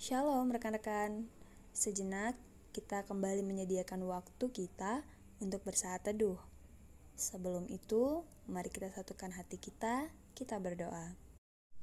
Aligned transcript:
Shalom 0.00 0.48
rekan-rekan. 0.48 1.28
Sejenak 1.76 2.32
kita 2.72 3.04
kembali 3.04 3.44
menyediakan 3.44 4.08
waktu 4.08 4.48
kita 4.48 5.04
untuk 5.44 5.60
bersaat 5.60 6.00
teduh. 6.08 6.40
Sebelum 7.20 7.68
itu, 7.68 8.24
mari 8.48 8.72
kita 8.72 8.88
satukan 8.88 9.28
hati 9.36 9.60
kita, 9.60 10.08
kita 10.32 10.56
berdoa. 10.56 11.20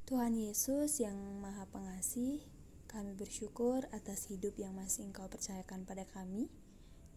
Tuhan 0.09 0.33
Yesus 0.33 0.97
yang 0.97 1.13
Maha 1.45 1.69
Pengasih, 1.69 2.41
kami 2.89 3.13
bersyukur 3.13 3.85
atas 3.93 4.33
hidup 4.33 4.57
yang 4.57 4.73
masih 4.73 5.05
Engkau 5.05 5.29
percayakan 5.29 5.85
pada 5.85 6.09
kami. 6.09 6.49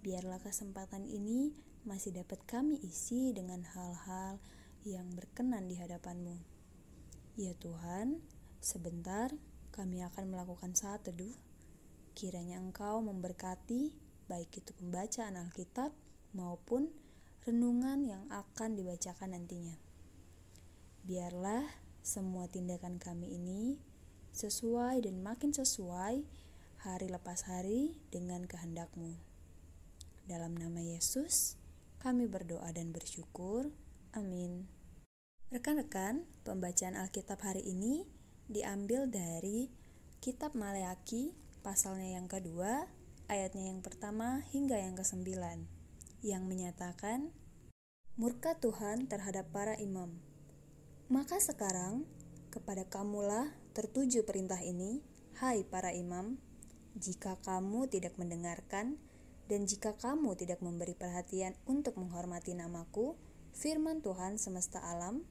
Biarlah 0.04 0.44
kesempatan 0.44 1.08
ini 1.08 1.56
masih 1.88 2.12
dapat 2.12 2.44
kami 2.44 2.76
isi 2.84 3.32
dengan 3.32 3.64
hal-hal 3.72 4.36
yang 4.84 5.08
berkenan 5.16 5.64
di 5.64 5.80
hadapan-Mu. 5.80 6.36
Ya 7.40 7.56
Tuhan, 7.56 8.20
sebentar 8.60 9.32
kami 9.70 10.02
akan 10.02 10.30
melakukan 10.30 10.74
saat 10.74 11.06
teduh. 11.06 11.34
Kiranya 12.14 12.58
Engkau 12.58 13.00
memberkati 13.00 13.94
baik 14.30 14.62
itu 14.62 14.70
pembacaan 14.78 15.38
Alkitab 15.38 15.90
maupun 16.34 16.90
renungan 17.42 18.04
yang 18.06 18.24
akan 18.30 18.78
dibacakan 18.78 19.34
nantinya. 19.34 19.74
Biarlah 21.02 21.64
semua 22.04 22.46
tindakan 22.46 23.00
kami 23.00 23.34
ini 23.34 23.80
sesuai 24.30 25.02
dan 25.08 25.18
makin 25.24 25.50
sesuai 25.50 26.22
hari 26.86 27.06
lepas 27.10 27.44
hari 27.50 27.98
dengan 28.14 28.46
kehendakmu. 28.46 29.18
Dalam 30.24 30.54
nama 30.54 30.78
Yesus, 30.78 31.58
kami 31.98 32.30
berdoa 32.30 32.70
dan 32.70 32.94
bersyukur. 32.94 33.68
Amin. 34.14 34.70
Rekan-rekan, 35.50 36.24
pembacaan 36.46 36.94
Alkitab 36.94 37.42
hari 37.42 37.66
ini 37.66 38.06
diambil 38.50 39.06
dari 39.06 39.70
kitab 40.18 40.58
Maleaki 40.58 41.30
pasalnya 41.62 42.18
yang 42.18 42.26
kedua, 42.26 42.90
ayatnya 43.30 43.70
yang 43.70 43.78
pertama 43.78 44.42
hingga 44.50 44.74
yang 44.74 44.98
kesembilan, 44.98 45.70
yang 46.26 46.50
menyatakan 46.50 47.30
murka 48.18 48.58
Tuhan 48.58 49.06
terhadap 49.06 49.54
para 49.54 49.78
imam. 49.78 50.18
Maka 51.06 51.38
sekarang 51.38 52.02
kepada 52.50 52.82
kamulah 52.90 53.54
tertuju 53.70 54.26
perintah 54.26 54.58
ini, 54.58 54.98
hai 55.38 55.62
para 55.62 55.94
imam, 55.94 56.34
jika 56.98 57.38
kamu 57.46 57.86
tidak 57.86 58.18
mendengarkan 58.18 58.98
dan 59.46 59.62
jika 59.62 59.94
kamu 59.94 60.34
tidak 60.34 60.58
memberi 60.58 60.98
perhatian 60.98 61.54
untuk 61.70 61.94
menghormati 62.02 62.58
namaku, 62.58 63.14
firman 63.54 64.02
Tuhan 64.02 64.42
semesta 64.42 64.82
alam, 64.82 65.22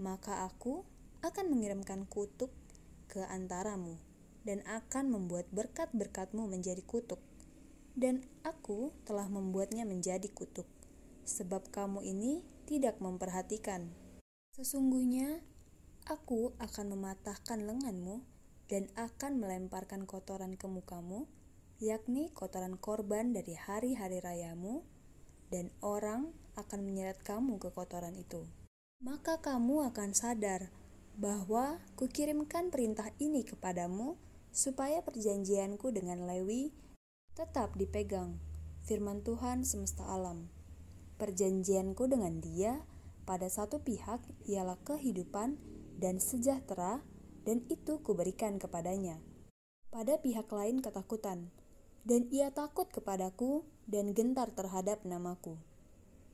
maka 0.00 0.48
aku 0.48 0.88
akan 1.20 1.52
mengirimkan 1.52 2.08
kutuk 2.08 2.50
ke 3.12 3.20
antaramu 3.28 4.00
dan 4.48 4.64
akan 4.64 5.12
membuat 5.12 5.44
berkat-berkatmu 5.52 6.48
menjadi 6.48 6.80
kutuk. 6.80 7.20
Dan 7.92 8.24
aku 8.40 8.96
telah 9.04 9.28
membuatnya 9.28 9.84
menjadi 9.84 10.24
kutuk, 10.32 10.64
sebab 11.28 11.68
kamu 11.68 12.00
ini 12.08 12.40
tidak 12.64 12.96
memperhatikan. 13.04 13.92
Sesungguhnya 14.56 15.44
aku 16.08 16.56
akan 16.56 16.96
mematahkan 16.96 17.60
lenganmu 17.68 18.24
dan 18.72 18.88
akan 18.96 19.36
melemparkan 19.36 20.08
kotoran 20.08 20.56
ke 20.56 20.64
mukamu, 20.64 21.28
yakni 21.84 22.32
kotoran 22.32 22.80
korban 22.80 23.36
dari 23.36 23.52
hari-hari 23.52 24.24
rayamu, 24.24 24.88
dan 25.52 25.68
orang 25.84 26.32
akan 26.56 26.80
menyeret 26.80 27.20
kamu 27.20 27.60
ke 27.60 27.68
kotoran 27.76 28.16
itu. 28.16 28.48
Maka 29.04 29.36
kamu 29.44 29.92
akan 29.92 30.16
sadar 30.16 30.72
bahwa 31.16 31.80
kukirimkan 31.96 32.72
perintah 32.72 33.12
ini 33.20 33.44
kepadamu 33.44 34.16
supaya 34.52 35.00
perjanjianku 35.00 35.92
dengan 35.92 36.24
Lewi 36.28 36.72
tetap 37.32 37.76
dipegang. 37.76 38.36
Firman 38.84 39.22
Tuhan 39.22 39.64
semesta 39.64 40.04
alam. 40.04 40.50
Perjanjianku 41.16 42.10
dengan 42.10 42.42
dia 42.42 42.82
pada 43.22 43.46
satu 43.46 43.80
pihak 43.80 44.20
ialah 44.50 44.76
kehidupan 44.82 45.56
dan 45.96 46.18
sejahtera 46.18 47.00
dan 47.46 47.62
itu 47.70 48.02
kuberikan 48.02 48.58
kepadanya. 48.58 49.22
Pada 49.92 50.18
pihak 50.18 50.48
lain 50.50 50.82
ketakutan, 50.82 51.52
dan 52.02 52.26
ia 52.34 52.50
takut 52.50 52.90
kepadaku 52.90 53.62
dan 53.86 54.10
gentar 54.16 54.50
terhadap 54.50 55.06
namaku. 55.06 55.54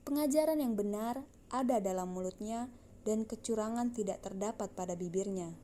Pengajaran 0.09 0.65
yang 0.65 0.72
benar 0.72 1.21
ada 1.53 1.81
dalam 1.84 2.09
mulutnya 2.09 2.72
dan 3.09 3.25
kecurangan 3.25 3.97
tidak 3.97 4.21
terdapat 4.21 4.69
pada 4.77 4.93
bibirnya. 4.93 5.57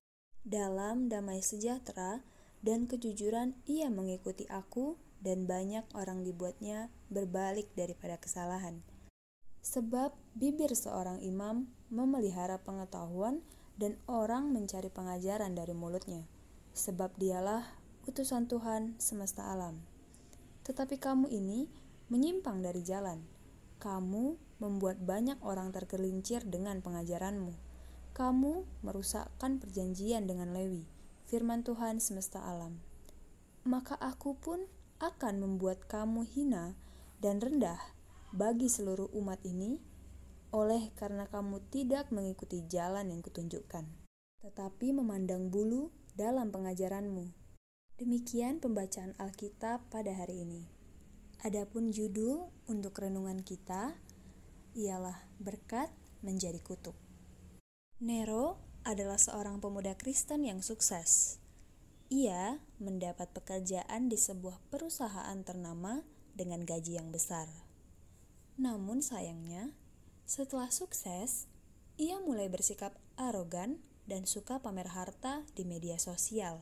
Dalam 0.49 1.13
damai 1.13 1.45
sejahtera 1.45 2.25
dan 2.65 2.89
kejujuran 2.89 3.53
ia 3.69 3.93
mengikuti 3.93 4.49
aku 4.49 4.97
dan 5.21 5.45
banyak 5.45 5.85
orang 5.93 6.25
dibuatnya 6.25 6.89
berbalik 7.13 7.69
daripada 7.77 8.17
kesalahan. 8.17 8.81
Sebab 9.61 10.17
bibir 10.33 10.73
seorang 10.73 11.21
imam 11.21 11.69
memelihara 11.93 12.57
pengetahuan 12.65 13.45
dan 13.77 14.01
orang 14.09 14.49
mencari 14.49 14.89
pengajaran 14.89 15.53
dari 15.53 15.77
mulutnya. 15.77 16.25
Sebab 16.73 17.21
dialah 17.21 17.65
utusan 18.09 18.49
Tuhan 18.49 18.97
semesta 18.97 19.53
alam. 19.53 19.85
Tetapi 20.65 20.97
kamu 20.97 21.29
ini 21.29 21.69
menyimpang 22.09 22.65
dari 22.65 22.81
jalan. 22.81 23.21
Kamu 23.81 24.37
membuat 24.63 25.03
banyak 25.03 25.39
orang 25.43 25.75
tergelincir 25.75 26.45
dengan 26.47 26.81
pengajaranmu. 26.81 27.55
Kamu 28.15 28.53
merusakkan 28.87 29.59
perjanjian 29.59 30.31
dengan 30.31 30.55
Lewi, 30.55 30.87
firman 31.27 31.67
Tuhan 31.67 31.99
semesta 31.99 32.43
alam. 32.47 32.79
Maka 33.67 33.99
aku 33.99 34.39
pun 34.39 34.71
akan 35.03 35.43
membuat 35.43 35.91
kamu 35.91 36.23
hina 36.23 36.79
dan 37.19 37.43
rendah 37.43 37.81
bagi 38.31 38.71
seluruh 38.71 39.11
umat 39.19 39.43
ini, 39.43 39.83
oleh 40.55 40.95
karena 40.95 41.27
kamu 41.27 41.59
tidak 41.75 42.15
mengikuti 42.15 42.63
jalan 42.71 43.11
yang 43.11 43.23
kutunjukkan, 43.23 43.87
tetapi 44.43 44.95
memandang 44.95 45.51
bulu 45.51 45.91
dalam 46.15 46.55
pengajaranmu. 46.55 47.35
Demikian 47.99 48.63
pembacaan 48.63 49.15
Alkitab 49.19 49.87
pada 49.91 50.15
hari 50.15 50.47
ini. 50.47 50.67
Adapun 51.43 51.91
judul 51.91 52.51
untuk 52.67 52.99
renungan 52.99 53.43
kita 53.43 53.99
ialah 54.75 55.27
berkat 55.39 55.89
menjadi 56.21 56.59
kutuk. 56.61 56.99
Nero 58.03 58.59
adalah 58.85 59.17
seorang 59.17 59.63
pemuda 59.63 59.97
Kristen 59.97 60.45
yang 60.45 60.61
sukses. 60.61 61.41
Ia 62.13 62.61
mendapat 62.83 63.33
pekerjaan 63.33 64.13
di 64.13 64.21
sebuah 64.21 64.61
perusahaan 64.69 65.41
ternama 65.41 66.05
dengan 66.37 66.67
gaji 66.67 67.01
yang 67.01 67.09
besar. 67.09 67.49
Namun 68.61 69.01
sayangnya, 69.01 69.73
setelah 70.29 70.69
sukses, 70.69 71.49
ia 71.97 72.21
mulai 72.21 72.51
bersikap 72.51 72.95
arogan 73.17 73.81
dan 74.05 74.29
suka 74.29 74.61
pamer 74.61 74.93
harta 74.93 75.47
di 75.57 75.65
media 75.65 75.97
sosial. 75.97 76.61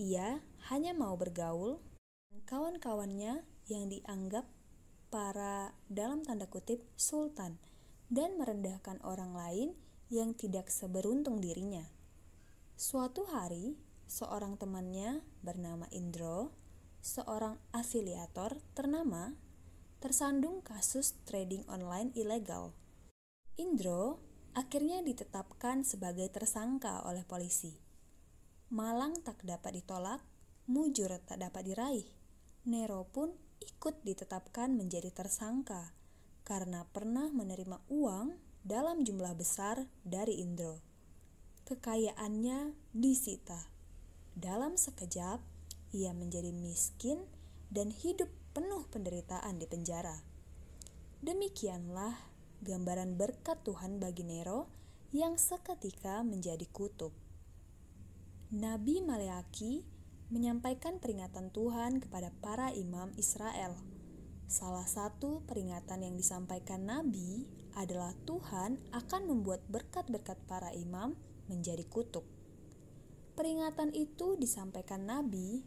Ia 0.00 0.42
hanya 0.72 0.96
mau 0.96 1.14
bergaul 1.14 1.78
kawan-kawannya 2.48 3.46
yang 3.70 3.84
dianggap 3.86 4.48
para 5.10 5.74
dalam 5.90 6.22
tanda 6.22 6.46
kutip 6.46 6.86
sultan 6.94 7.58
dan 8.06 8.38
merendahkan 8.38 9.02
orang 9.02 9.34
lain 9.34 9.68
yang 10.10 10.34
tidak 10.38 10.70
seberuntung 10.70 11.42
dirinya. 11.42 11.82
Suatu 12.78 13.26
hari, 13.26 13.74
seorang 14.06 14.54
temannya 14.54 15.22
bernama 15.42 15.90
Indro, 15.90 16.54
seorang 17.02 17.58
afiliator 17.74 18.58
ternama, 18.74 19.34
tersandung 19.98 20.62
kasus 20.62 21.18
trading 21.26 21.66
online 21.66 22.14
ilegal. 22.14 22.72
Indro 23.58 24.22
akhirnya 24.54 25.04
ditetapkan 25.04 25.84
sebagai 25.84 26.26
tersangka 26.32 27.04
oleh 27.04 27.26
polisi. 27.26 27.76
Malang 28.70 29.18
tak 29.26 29.42
dapat 29.42 29.82
ditolak, 29.82 30.22
mujur 30.70 31.10
tak 31.26 31.42
dapat 31.42 31.66
diraih. 31.66 32.06
Nero 32.66 33.06
pun 33.10 33.34
ikut 33.60 34.00
ditetapkan 34.02 34.72
menjadi 34.72 35.12
tersangka 35.12 35.92
karena 36.42 36.88
pernah 36.90 37.28
menerima 37.30 37.78
uang 37.92 38.34
dalam 38.64 39.04
jumlah 39.04 39.32
besar 39.36 39.88
dari 40.04 40.40
Indro. 40.40 40.80
Kekayaannya 41.68 42.74
disita. 42.90 43.70
Dalam 44.34 44.74
sekejap, 44.74 45.38
ia 45.94 46.12
menjadi 46.16 46.50
miskin 46.50 47.22
dan 47.70 47.94
hidup 47.94 48.26
penuh 48.50 48.82
penderitaan 48.90 49.62
di 49.62 49.66
penjara. 49.70 50.18
Demikianlah 51.22 52.16
gambaran 52.64 53.14
berkat 53.14 53.62
Tuhan 53.62 54.02
bagi 54.02 54.26
Nero 54.26 54.66
yang 55.14 55.38
seketika 55.38 56.22
menjadi 56.26 56.66
kutub. 56.70 57.14
Nabi 58.50 58.98
Maleaki 58.98 59.86
menyampaikan 60.30 61.02
peringatan 61.02 61.50
Tuhan 61.50 61.98
kepada 61.98 62.30
para 62.38 62.70
imam 62.70 63.10
Israel. 63.18 63.74
Salah 64.46 64.86
satu 64.86 65.42
peringatan 65.46 66.06
yang 66.06 66.14
disampaikan 66.14 66.86
Nabi 66.86 67.46
adalah 67.74 68.14
Tuhan 68.26 68.78
akan 68.94 69.22
membuat 69.26 69.62
berkat-berkat 69.66 70.38
para 70.46 70.70
imam 70.74 71.18
menjadi 71.50 71.82
kutuk. 71.86 72.26
Peringatan 73.34 73.90
itu 73.94 74.38
disampaikan 74.38 75.06
Nabi 75.06 75.66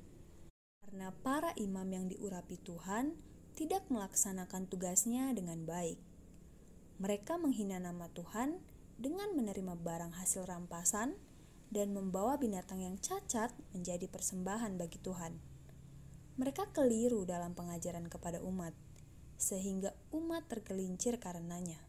karena 0.83 1.12
para 1.24 1.51
imam 1.59 1.88
yang 1.88 2.07
diurapi 2.07 2.59
Tuhan 2.63 3.16
tidak 3.56 3.88
melaksanakan 3.92 4.68
tugasnya 4.68 5.31
dengan 5.36 5.63
baik. 5.63 6.00
Mereka 7.04 7.36
menghina 7.39 7.80
nama 7.83 8.07
Tuhan 8.12 8.59
dengan 8.95 9.36
menerima 9.36 9.75
barang 9.75 10.16
hasil 10.16 10.48
rampasan 10.48 11.19
dan 11.74 11.90
membawa 11.98 12.38
binatang 12.38 12.86
yang 12.86 13.02
cacat 13.02 13.50
menjadi 13.74 14.06
persembahan 14.06 14.78
bagi 14.78 15.02
Tuhan. 15.02 15.34
Mereka 16.38 16.70
keliru 16.70 17.25
dalam 17.25 17.58
pengajaran 17.58 18.06
kepada 18.06 18.46
umat, 18.46 18.78
sehingga 19.42 19.98
umat 20.14 20.46
tergelincir 20.46 21.18
karenanya. 21.18 21.81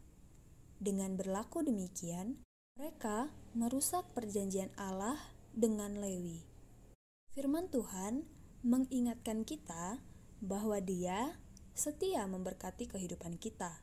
Dengan 0.81 1.13
berlaku 1.13 1.61
demikian, 1.61 2.41
mereka 2.75 3.29
merusak 3.53 4.09
perjanjian 4.17 4.73
Allah 4.75 5.15
dengan 5.53 6.01
Lewi. 6.01 6.43
Firman 7.31 7.69
Tuhan 7.69 8.25
mengingatkan 8.65 9.45
kita 9.45 10.01
bahwa 10.41 10.81
Dia 10.81 11.37
setia 11.77 12.25
memberkati 12.25 12.89
kehidupan 12.89 13.37
kita. 13.37 13.79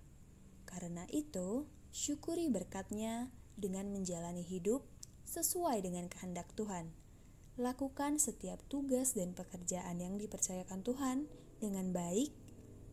Karena 0.68 1.06
itu, 1.08 1.64
syukuri 1.92 2.48
berkatnya 2.52 3.32
dengan 3.56 3.88
menjalani 3.92 4.44
hidup 4.44 4.91
sesuai 5.26 5.84
dengan 5.84 6.06
kehendak 6.10 6.50
Tuhan. 6.54 6.92
Lakukan 7.60 8.16
setiap 8.16 8.62
tugas 8.72 9.12
dan 9.12 9.36
pekerjaan 9.36 10.00
yang 10.00 10.16
dipercayakan 10.16 10.80
Tuhan 10.80 11.28
dengan 11.60 11.92
baik, 11.92 12.32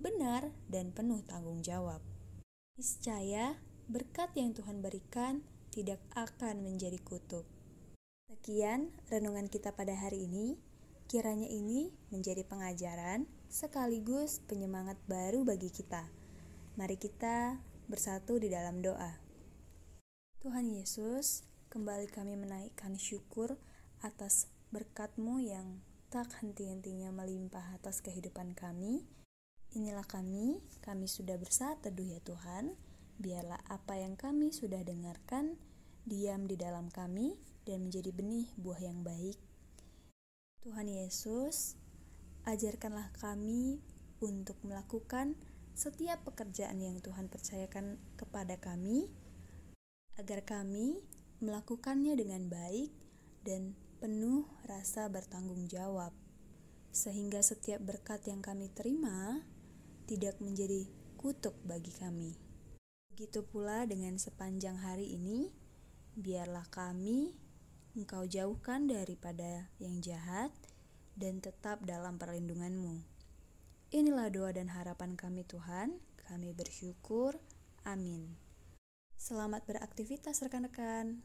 benar, 0.03 0.51
dan 0.67 0.91
penuh 0.91 1.23
tanggung 1.23 1.63
jawab. 1.63 2.03
Niscaya 2.75 3.59
berkat 3.89 4.31
yang 4.35 4.51
Tuhan 4.51 4.83
berikan 4.83 5.41
tidak 5.71 5.99
akan 6.13 6.61
menjadi 6.61 6.99
kutuk. 7.01 7.47
Sekian 8.29 8.93
renungan 9.09 9.49
kita 9.49 9.73
pada 9.73 9.97
hari 9.97 10.29
ini. 10.29 10.59
Kiranya 11.09 11.49
ini 11.49 11.89
menjadi 12.13 12.45
pengajaran 12.45 13.25
sekaligus 13.49 14.45
penyemangat 14.45 14.93
baru 15.09 15.41
bagi 15.41 15.73
kita. 15.73 16.05
Mari 16.77 17.01
kita 17.01 17.57
bersatu 17.89 18.37
di 18.37 18.53
dalam 18.53 18.77
doa. 18.85 19.17
Tuhan 20.39 20.69
Yesus, 20.69 21.41
Kembali 21.69 22.09
kami 22.09 22.33
menaikkan 22.33 22.97
syukur 22.97 23.53
atas 24.01 24.49
berkat-Mu 24.73 25.37
yang 25.37 25.85
tak 26.09 26.41
henti-hentinya 26.41 27.13
melimpah 27.13 27.77
atas 27.77 28.01
kehidupan 28.01 28.57
kami. 28.57 29.05
Inilah 29.77 30.01
kami, 30.09 30.65
kami 30.81 31.05
sudah 31.05 31.37
bersaat 31.37 31.85
teduh 31.85 32.09
ya 32.09 32.17
Tuhan. 32.25 32.73
Biarlah 33.21 33.61
apa 33.69 34.01
yang 34.01 34.17
kami 34.17 34.49
sudah 34.49 34.81
dengarkan 34.81 35.61
diam 36.09 36.49
di 36.49 36.57
dalam 36.57 36.89
kami 36.89 37.37
dan 37.69 37.85
menjadi 37.85 38.17
benih 38.17 38.49
buah 38.57 38.81
yang 38.81 39.05
baik. 39.05 39.37
Tuhan 40.65 40.89
Yesus, 40.89 41.77
ajarkanlah 42.49 43.13
kami 43.21 43.77
untuk 44.25 44.57
melakukan 44.65 45.37
setiap 45.77 46.25
pekerjaan 46.25 46.81
yang 46.81 46.97
Tuhan 46.97 47.29
percayakan 47.29 48.01
kepada 48.17 48.57
kami, 48.57 49.05
agar 50.17 50.41
kami 50.41 51.05
melakukannya 51.39 52.15
dengan 52.19 52.47
baik 52.51 52.91
dan 53.43 53.75
penuh 53.99 54.47
rasa 54.67 55.07
bertanggung 55.11 55.67
jawab, 55.67 56.11
sehingga 56.91 57.43
setiap 57.43 57.83
berkat 57.83 58.23
yang 58.27 58.39
kami 58.39 58.71
terima 58.71 59.43
tidak 60.07 60.39
menjadi 60.39 60.87
kutuk 61.19 61.55
bagi 61.67 61.91
kami. 61.95 62.35
Begitu 63.11 63.43
pula 63.43 63.83
dengan 63.83 64.15
sepanjang 64.15 64.79
hari 64.79 65.11
ini, 65.15 65.51
biarlah 66.15 66.67
kami 66.71 67.35
Engkau 67.97 68.23
jauhkan 68.23 68.85
daripada 68.85 69.67
yang 69.81 69.99
jahat 69.99 70.53
dan 71.19 71.41
tetap 71.43 71.83
dalam 71.83 72.15
perlindunganmu. 72.15 73.01
Inilah 73.89 74.29
doa 74.29 74.53
dan 74.53 74.69
harapan 74.71 75.17
kami 75.17 75.43
Tuhan, 75.43 75.97
kami 76.29 76.53
bersyukur. 76.53 77.35
Amin. 77.83 78.48
Selamat 79.19 79.67
beraktivitas 79.67 80.39
rekan-rekan. 80.39 81.19